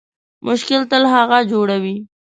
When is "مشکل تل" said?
0.45-1.03